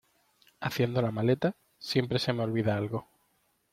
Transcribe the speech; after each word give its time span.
Haciendo 0.61 0.99
la 1.03 1.11
maleta, 1.11 1.55
siempre 1.77 2.17
se 2.17 2.33
me 2.33 2.41
olvida 2.41 2.75
algo. 2.75 3.07